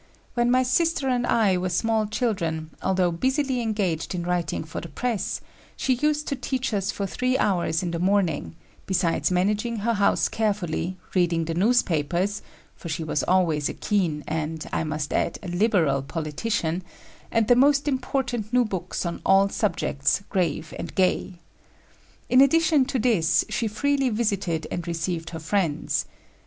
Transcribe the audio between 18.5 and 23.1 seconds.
new books on all subjects, grave and gay. In addition to